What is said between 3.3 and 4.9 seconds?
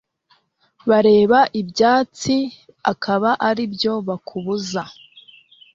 aribyo bakubuza